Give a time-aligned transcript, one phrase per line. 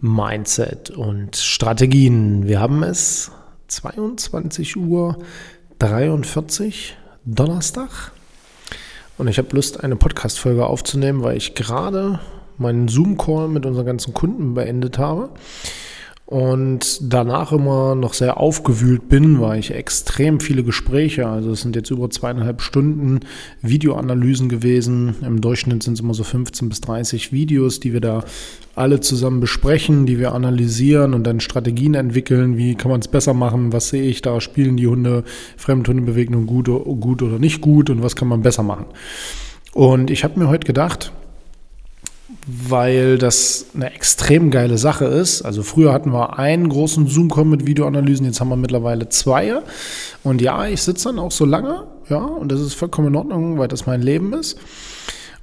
[0.00, 2.46] Mindset und Strategien.
[2.46, 3.30] Wir haben es
[3.68, 5.18] 22 Uhr
[5.78, 8.12] 43 Donnerstag
[9.18, 12.20] und ich habe Lust, eine Podcast-Folge aufzunehmen, weil ich gerade
[12.58, 15.30] meinen Zoom-Call mit unseren ganzen Kunden beendet habe
[16.26, 21.76] und danach immer noch sehr aufgewühlt bin, weil ich extrem viele Gespräche, also es sind
[21.76, 23.20] jetzt über zweieinhalb Stunden
[23.62, 25.14] Videoanalysen gewesen.
[25.24, 28.24] Im Durchschnitt sind es immer so 15 bis 30 Videos, die wir da
[28.74, 32.56] alle zusammen besprechen, die wir analysieren und dann Strategien entwickeln.
[32.56, 33.72] Wie kann man es besser machen?
[33.72, 34.40] Was sehe ich da?
[34.40, 35.22] Spielen die Hunde
[35.56, 37.88] Fremdhundebewegung gut, gut oder nicht gut?
[37.88, 38.86] Und was kann man besser machen?
[39.74, 41.12] Und ich habe mir heute gedacht,
[42.46, 45.42] weil das eine extrem geile Sache ist.
[45.42, 49.54] Also früher hatten wir einen großen Zoom-Call mit Videoanalysen, jetzt haben wir mittlerweile zwei.
[50.22, 53.58] Und ja, ich sitze dann auch so lange, ja, und das ist vollkommen in Ordnung,
[53.58, 54.58] weil das mein Leben ist.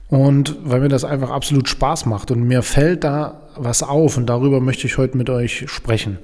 [0.07, 4.27] Und weil mir das einfach absolut Spaß macht und mir fällt da was auf und
[4.27, 6.19] darüber möchte ich heute mit euch sprechen.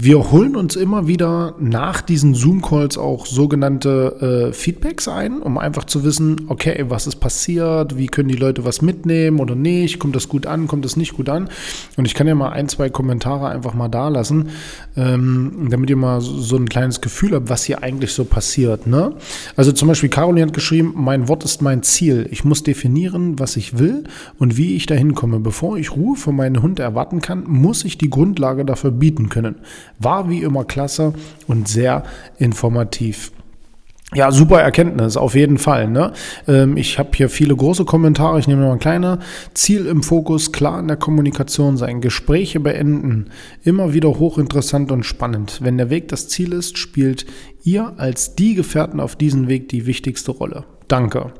[0.00, 5.86] Wir holen uns immer wieder nach diesen Zoom-Calls auch sogenannte äh, Feedbacks ein, um einfach
[5.86, 10.14] zu wissen, okay, was ist passiert, wie können die Leute was mitnehmen oder nicht, kommt
[10.14, 11.48] das gut an, kommt das nicht gut an.
[11.96, 14.50] Und ich kann ja mal ein, zwei Kommentare einfach mal da lassen,
[14.96, 18.86] ähm, damit ihr mal so, ein kleines Gefühl habt, was hier eigentlich so passiert.
[18.86, 19.14] Ne?
[19.56, 22.28] Also zum Beispiel Caroline hat geschrieben, mein Wort ist mein Ziel.
[22.30, 24.04] Ich muss definieren, was ich will
[24.38, 25.40] und wie ich dahin komme.
[25.40, 29.56] Bevor ich Ruhe von meinem Hund erwarten kann, muss ich die Grundlage dafür bieten können.
[29.98, 31.12] War wie immer klasse
[31.46, 32.04] und sehr
[32.38, 33.32] informativ.
[34.14, 35.86] Ja, super Erkenntnis, auf jeden Fall.
[35.86, 36.14] Ne?
[36.46, 39.18] Ähm, ich habe hier viele große Kommentare, ich nehme noch ein kleiner.
[39.52, 43.28] Ziel im Fokus, klar in der Kommunikation sein, Gespräche beenden,
[43.64, 45.58] immer wieder hochinteressant und spannend.
[45.62, 47.26] Wenn der Weg das Ziel ist, spielt
[47.64, 50.64] ihr als die Gefährten auf diesem Weg die wichtigste Rolle.
[50.88, 51.32] Danke.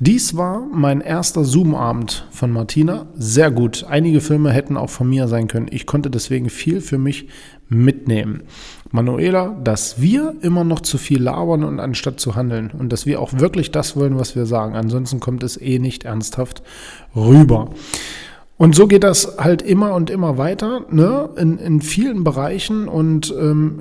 [0.00, 3.06] Dies war mein erster Zoom-Abend von Martina.
[3.14, 3.86] Sehr gut.
[3.88, 5.68] Einige Filme hätten auch von mir sein können.
[5.70, 7.28] Ich konnte deswegen viel für mich
[7.70, 8.42] mitnehmen.
[8.90, 13.20] Manuela, dass wir immer noch zu viel labern und anstatt zu handeln und dass wir
[13.20, 14.76] auch wirklich das wollen, was wir sagen.
[14.76, 16.62] Ansonsten kommt es eh nicht ernsthaft
[17.16, 17.70] rüber.
[18.62, 21.30] Und so geht das halt immer und immer weiter, ne?
[21.36, 22.86] in, in vielen Bereichen.
[22.86, 23.80] Und ähm,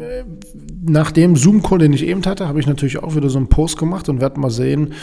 [0.84, 3.78] nach dem Zoom-Call, den ich eben hatte, habe ich natürlich auch wieder so einen Post
[3.78, 4.94] gemacht und werde mal sehen,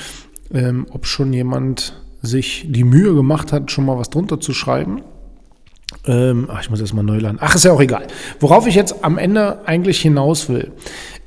[0.52, 5.02] ähm, ob schon jemand sich die Mühe gemacht hat, schon mal was drunter zu schreiben.
[6.06, 7.38] Ähm, ach, ich muss erstmal neu laden.
[7.40, 8.08] Ach, ist ja auch egal.
[8.40, 10.72] Worauf ich jetzt am Ende eigentlich hinaus will,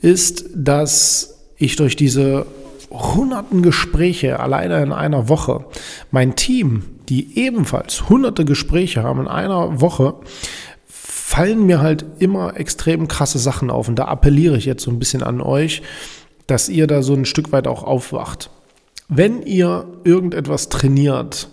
[0.02, 2.46] ist, dass ich durch diese
[2.90, 5.64] hunderten Gespräche alleine in einer Woche
[6.12, 10.16] mein Team, die ebenfalls hunderte Gespräche haben in einer Woche,
[10.88, 13.90] fallen mir halt immer extrem krasse Sachen auf.
[13.90, 15.82] Und da appelliere ich jetzt so ein bisschen an euch,
[16.48, 18.50] dass ihr da so ein Stück weit auch aufwacht.
[19.10, 21.50] Wenn ihr irgendetwas trainiert,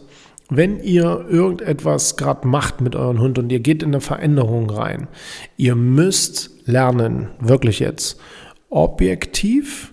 [0.48, 5.08] wenn ihr irgendetwas gerade macht mit eurem Hund und ihr geht in eine Veränderung rein,
[5.56, 8.20] ihr müsst lernen, wirklich jetzt,
[8.70, 9.92] objektiv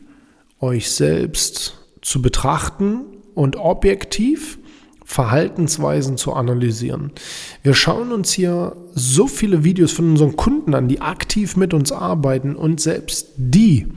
[0.60, 3.02] euch selbst zu betrachten
[3.34, 4.60] und objektiv
[5.06, 7.12] Verhaltensweisen zu analysieren.
[7.64, 11.92] Wir schauen uns hier so viele Videos von unseren Kunden an, die aktiv mit uns
[11.92, 13.88] arbeiten und selbst die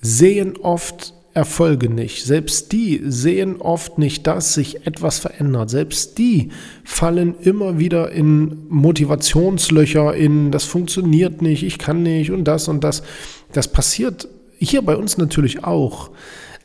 [0.00, 2.24] sehen oft Erfolge nicht.
[2.24, 5.70] Selbst die sehen oft nicht, dass sich etwas verändert.
[5.70, 6.48] Selbst die
[6.82, 12.82] fallen immer wieder in Motivationslöcher, in das funktioniert nicht, ich kann nicht und das und
[12.82, 13.04] das.
[13.52, 14.26] Das passiert
[14.58, 16.10] hier bei uns natürlich auch.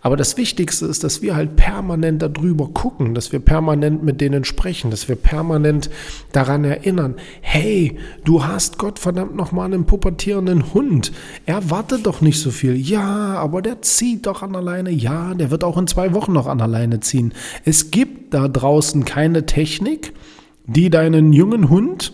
[0.03, 4.44] Aber das Wichtigste ist, dass wir halt permanent darüber gucken, dass wir permanent mit denen
[4.44, 5.89] sprechen, dass wir permanent
[6.33, 11.13] daran erinnern, hey, du hast Gott verdammt nochmal einen pubertierenden Hund.
[11.45, 12.75] Er wartet doch nicht so viel.
[12.75, 14.91] Ja, aber der zieht doch an alleine.
[14.91, 17.33] Ja, der wird auch in zwei Wochen noch an alleine ziehen.
[17.63, 20.11] Es gibt da draußen keine Technik,
[20.65, 22.11] die deinen jungen Hund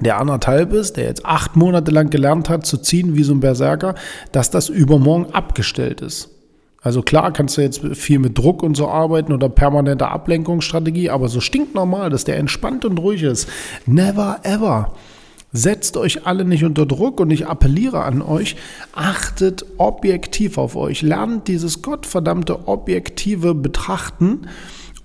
[0.00, 3.40] der anderthalb ist, der jetzt acht Monate lang gelernt hat zu ziehen wie so ein
[3.40, 3.94] Berserker,
[4.32, 6.35] dass das übermorgen abgestellt ist.
[6.86, 11.26] Also klar kannst du jetzt viel mit Druck und so arbeiten oder permanente Ablenkungsstrategie, aber
[11.26, 13.48] so stinknormal, dass der entspannt und ruhig ist.
[13.86, 14.92] Never ever.
[15.50, 18.54] Setzt euch alle nicht unter Druck und ich appelliere an euch,
[18.92, 21.02] achtet objektiv auf euch.
[21.02, 24.46] Lernt dieses gottverdammte objektive Betrachten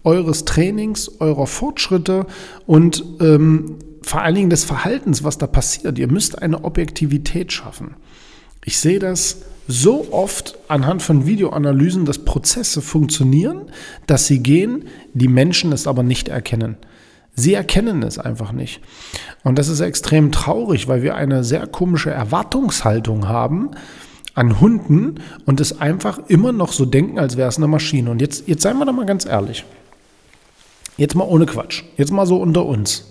[0.04, 2.28] eures Trainings, eurer Fortschritte
[2.68, 5.98] und ähm, vor allen Dingen des Verhaltens, was da passiert.
[5.98, 7.96] Ihr müsst eine Objektivität schaffen.
[8.66, 13.72] Ich sehe das so oft anhand von Videoanalysen, dass Prozesse funktionieren,
[14.08, 16.78] dass sie gehen, die Menschen es aber nicht erkennen.
[17.34, 18.82] Sie erkennen es einfach nicht.
[19.44, 23.72] Und das ist extrem traurig, weil wir eine sehr komische Erwartungshaltung haben
[24.34, 25.16] an Hunden
[25.46, 28.12] und es einfach immer noch so denken, als wäre es eine Maschine.
[28.12, 29.66] Und jetzt, jetzt seien wir doch mal ganz ehrlich.
[30.98, 31.84] Jetzt mal ohne Quatsch.
[31.98, 33.06] Jetzt mal so unter uns.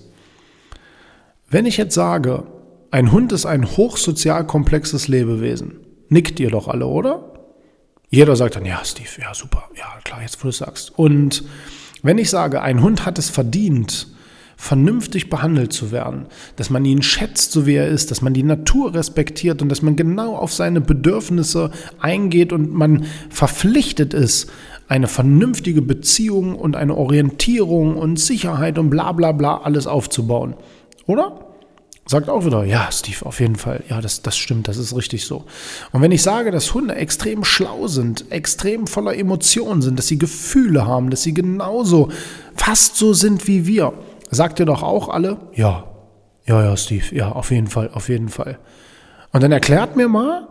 [1.48, 2.44] Wenn ich jetzt sage,
[2.90, 5.76] ein Hund ist ein hochsozial komplexes Lebewesen,
[6.10, 7.32] nickt ihr doch alle, oder?
[8.10, 10.98] Jeder sagt dann, ja, Steve, ja, super, ja, klar, jetzt wo du es sagst.
[10.98, 11.44] Und
[12.02, 14.08] wenn ich sage, ein Hund hat es verdient,
[14.56, 16.26] vernünftig behandelt zu werden,
[16.56, 19.80] dass man ihn schätzt, so wie er ist, dass man die Natur respektiert und dass
[19.80, 24.50] man genau auf seine Bedürfnisse eingeht und man verpflichtet ist,
[24.86, 30.54] eine vernünftige Beziehung und eine Orientierung und Sicherheit und bla bla bla alles aufzubauen.
[31.06, 31.49] Oder?
[32.10, 33.84] Sagt auch wieder, ja, Steve, auf jeden Fall.
[33.88, 35.44] Ja, das, das stimmt, das ist richtig so.
[35.92, 40.18] Und wenn ich sage, dass Hunde extrem schlau sind, extrem voller Emotionen sind, dass sie
[40.18, 42.08] Gefühle haben, dass sie genauso
[42.56, 43.92] fast so sind wie wir,
[44.28, 45.84] sagt ihr doch auch alle, ja,
[46.46, 48.58] ja, ja, Steve, ja, auf jeden Fall, auf jeden Fall.
[49.32, 50.48] Und dann erklärt mir mal,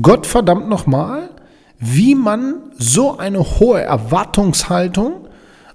[0.00, 1.30] Gott verdammt nochmal,
[1.78, 5.28] wie man so eine hohe Erwartungshaltung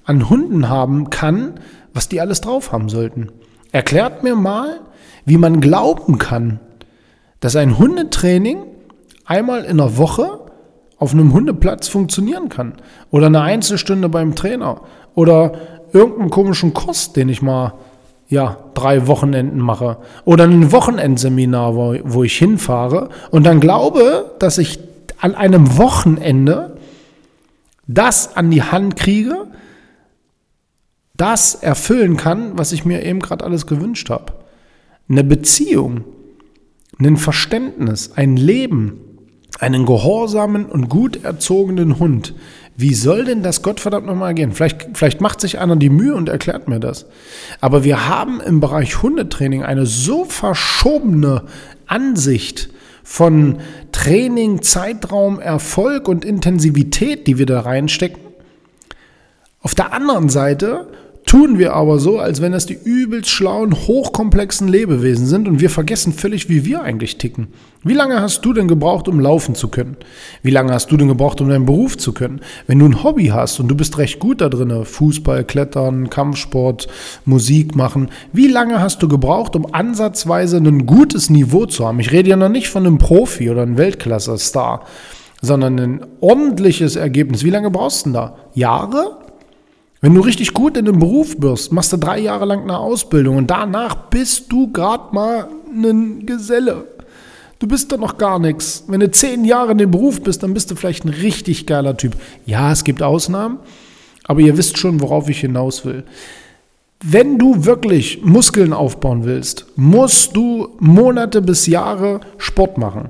[0.04, 1.62] an Hunden haben kann,
[1.94, 3.30] was die alles drauf haben sollten.
[3.72, 4.82] Erklärt mir mal,
[5.28, 6.62] wie man glauben kann,
[7.42, 8.60] dass ein Hundetraining
[9.26, 10.40] einmal in der Woche
[10.98, 12.76] auf einem Hundeplatz funktionieren kann.
[13.12, 14.80] Oder eine Einzelstunde beim Trainer.
[15.16, 15.52] Oder
[15.92, 17.74] irgendeinen komischen Kurs, den ich mal
[18.30, 19.98] ja, drei Wochenenden mache.
[20.24, 24.80] Oder ein Wochenendseminar, wo, wo ich hinfahre und dann glaube, dass ich
[25.20, 26.78] an einem Wochenende
[27.86, 29.48] das an die Hand kriege,
[31.18, 34.37] das erfüllen kann, was ich mir eben gerade alles gewünscht habe
[35.10, 36.04] eine Beziehung,
[37.00, 39.00] ein Verständnis, ein Leben,
[39.60, 42.34] einen gehorsamen und gut erzogenen Hund.
[42.76, 44.52] Wie soll denn das Gottverdammt nochmal gehen?
[44.52, 47.08] Vielleicht, vielleicht macht sich einer die Mühe und erklärt mir das.
[47.60, 51.46] Aber wir haben im Bereich Hundetraining eine so verschobene
[51.88, 52.70] Ansicht
[53.04, 53.60] von
[53.92, 58.22] Training, Zeitraum, Erfolg und Intensivität, die wir da reinstecken.
[59.62, 60.88] Auf der anderen Seite
[61.28, 65.70] Tun wir aber so, als wenn das die übelst schlauen, hochkomplexen Lebewesen sind und wir
[65.70, 67.48] vergessen völlig, wie wir eigentlich ticken.
[67.84, 69.98] Wie lange hast du denn gebraucht, um laufen zu können?
[70.42, 72.40] Wie lange hast du denn gebraucht, um deinen Beruf zu können?
[72.66, 76.88] Wenn du ein Hobby hast und du bist recht gut da drin, Fußball, Klettern, Kampfsport,
[77.26, 82.00] Musik machen, wie lange hast du gebraucht, um ansatzweise ein gutes Niveau zu haben?
[82.00, 84.86] Ich rede ja noch nicht von einem Profi oder einem Weltklasse-Star,
[85.42, 87.44] sondern ein ordentliches Ergebnis.
[87.44, 88.36] Wie lange brauchst du denn da?
[88.54, 89.27] Jahre?
[90.00, 93.38] Wenn du richtig gut in dem Beruf bist, machst du drei Jahre lang eine Ausbildung
[93.38, 96.88] und danach bist du gerade mal ein Geselle.
[97.60, 98.84] Du bist doch noch gar nichts.
[98.88, 101.98] Wenn du zehn Jahre in dem Beruf bist, dann bist du vielleicht ein richtig geiler
[101.98, 102.16] Typ.
[102.46, 103.58] Ja, es gibt Ausnahmen,
[104.26, 106.04] aber ihr wisst schon, worauf ich hinaus will.
[107.04, 113.10] Wenn du wirklich Muskeln aufbauen willst, musst du Monate bis Jahre Sport machen.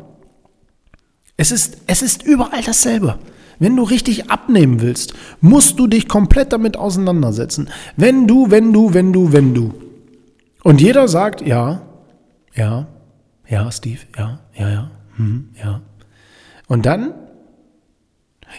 [1.35, 3.19] Es ist, es ist überall dasselbe.
[3.59, 7.69] Wenn du richtig abnehmen willst, musst du dich komplett damit auseinandersetzen.
[7.95, 9.73] Wenn du, wenn du, wenn du, wenn du.
[10.63, 11.81] Und jeder sagt, ja,
[12.55, 12.87] ja,
[13.47, 15.81] ja, Steve, ja, ja, ja, hm, ja.
[16.67, 17.13] Und dann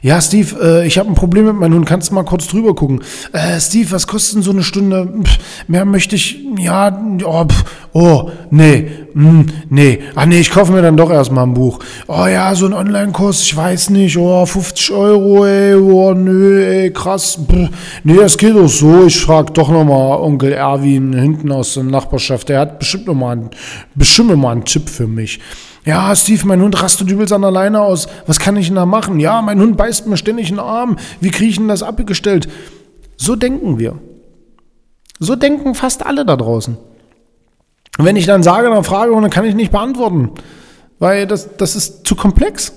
[0.00, 1.86] ja, Steve, äh, ich habe ein Problem mit meinem Hund.
[1.86, 3.02] Kannst du mal kurz drüber gucken?
[3.32, 5.08] Äh, Steve, was kostet denn so eine Stunde?
[5.24, 6.40] Pff, mehr möchte ich.
[6.58, 9.40] Ja, oh, pff, oh nee, mm,
[9.70, 10.00] nee.
[10.14, 11.80] Ach nee, ich kaufe mir dann doch erstmal ein Buch.
[12.06, 14.16] Oh ja, so ein Online-Kurs, ich weiß nicht.
[14.16, 15.74] Oh, 50 Euro, ey.
[15.74, 17.38] Oh, nö, ey, krass.
[17.50, 17.68] Pff,
[18.04, 19.06] nee, das geht doch so.
[19.06, 22.48] Ich frage doch nochmal Onkel Erwin hinten aus der Nachbarschaft.
[22.48, 23.50] Der hat bestimmt nochmal einen,
[23.96, 25.40] bestimmt noch mal einen Tipp für mich.
[25.88, 28.08] Ja, Steve, mein Hund rastet übelst an der Leine aus.
[28.26, 29.20] Was kann ich denn da machen?
[29.20, 30.98] Ja, mein Hund beißt mir ständig in den Arm.
[31.22, 32.46] Wie kriege ich denn das abgestellt?
[33.16, 33.98] So denken wir.
[35.18, 36.76] So denken fast alle da draußen.
[37.96, 40.32] Und wenn ich dann sage, dann frage, dann kann ich nicht beantworten,
[40.98, 42.74] weil das, das ist zu komplex.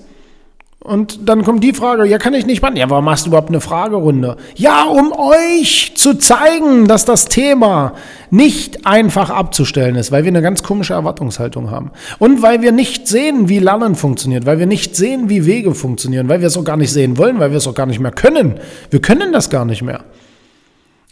[0.84, 2.76] Und dann kommt die Frage, ja, kann ich nicht machen.
[2.76, 4.36] Ja, warum machst du überhaupt eine Fragerunde?
[4.56, 7.94] Ja, um euch zu zeigen, dass das Thema
[8.32, 11.92] nicht einfach abzustellen ist, weil wir eine ganz komische Erwartungshaltung haben.
[12.18, 16.30] Und weil wir nicht sehen, wie Lernen funktioniert, weil wir nicht sehen, wie Wege funktionieren,
[16.30, 18.12] weil wir es auch gar nicht sehen wollen, weil wir es auch gar nicht mehr
[18.12, 18.56] können.
[18.90, 20.04] Wir können das gar nicht mehr.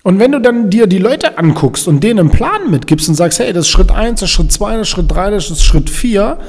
[0.01, 3.37] Und wenn du dann dir die Leute anguckst und denen einen Plan mitgibst und sagst,
[3.37, 5.63] hey, das ist Schritt 1, das ist Schritt 2, das ist Schritt 3, das ist
[5.63, 6.39] Schritt 4,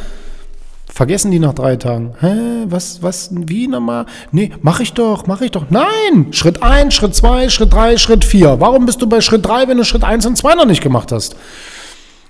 [1.00, 2.12] Vergessen die nach drei Tagen.
[2.21, 4.04] Hä, was, was, wie nochmal?
[4.33, 5.71] Nee, mach ich doch, mach ich doch.
[5.71, 6.26] Nein!
[6.33, 8.61] Schritt 1, Schritt 2, Schritt 3, Schritt 4.
[8.61, 11.11] Warum bist du bei Schritt 3, wenn du Schritt 1 und 2 noch nicht gemacht
[11.11, 11.37] hast?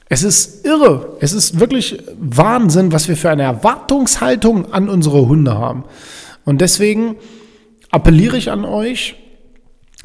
[0.08, 1.16] Es ist irre.
[1.18, 5.82] Es ist wirklich Wahnsinn, was wir für eine Erwartungshaltung an unsere Hunde haben.
[6.44, 7.16] Und deswegen
[7.90, 9.16] appelliere ich an euch,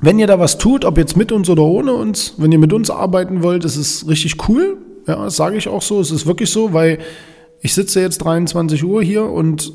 [0.02, 2.74] wenn ihr da was tut, ob jetzt mit uns oder ohne uns, wenn ihr mit
[2.74, 4.78] uns arbeiten wollt, ist es richtig cool.
[5.06, 6.02] Ja, das sage ich auch so.
[6.02, 6.98] Es ist wirklich so, weil
[7.62, 9.74] ich sitze jetzt 23 Uhr hier und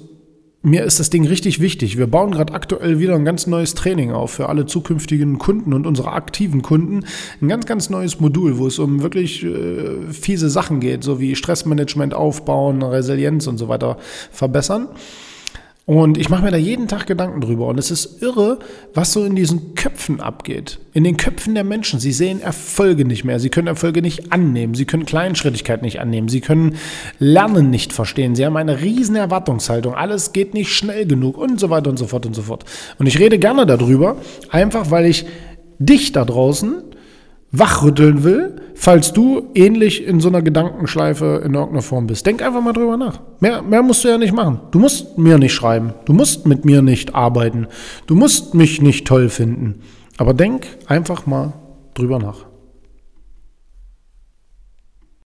[0.63, 1.97] mir ist das Ding richtig wichtig.
[1.97, 5.87] Wir bauen gerade aktuell wieder ein ganz neues Training auf für alle zukünftigen Kunden und
[5.87, 7.05] unsere aktiven Kunden.
[7.41, 11.35] Ein ganz, ganz neues Modul, wo es um wirklich äh, fiese Sachen geht, so wie
[11.35, 13.97] Stressmanagement aufbauen, Resilienz und so weiter
[14.31, 14.89] verbessern.
[15.91, 17.67] Und ich mache mir da jeden Tag Gedanken drüber.
[17.67, 18.61] Und es ist irre,
[18.95, 20.79] was so in diesen Köpfen abgeht.
[20.93, 21.99] In den Köpfen der Menschen.
[21.99, 23.41] Sie sehen Erfolge nicht mehr.
[23.41, 24.75] Sie können Erfolge nicht annehmen.
[24.75, 26.29] Sie können Kleinschrittigkeit nicht annehmen.
[26.29, 26.77] Sie können
[27.19, 28.37] Lernen nicht verstehen.
[28.37, 29.95] Sie haben eine riesen Erwartungshaltung.
[29.97, 32.65] Alles geht nicht schnell genug und so weiter und so fort und so fort.
[33.01, 34.15] Und ich rede gerne darüber,
[34.49, 35.27] einfach weil ich
[35.81, 36.85] dich da draußen
[37.53, 42.25] wachrütteln will, falls du ähnlich in so einer Gedankenschleife in irgendeiner Form bist.
[42.25, 43.21] Denk einfach mal drüber nach.
[43.41, 44.61] Mehr, mehr musst du ja nicht machen.
[44.71, 45.93] Du musst mir nicht schreiben.
[46.05, 47.67] Du musst mit mir nicht arbeiten.
[48.07, 49.83] Du musst mich nicht toll finden.
[50.17, 51.53] Aber denk einfach mal
[51.95, 52.50] drüber nach.